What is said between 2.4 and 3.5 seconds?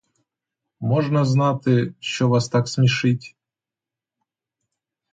так смішить?